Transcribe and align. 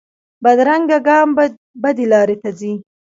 بدرنګه 0.43 0.97
ګام 1.07 1.29
بدې 1.81 2.05
لارې 2.11 2.35
ته 2.41 2.49
ځي 2.59 2.73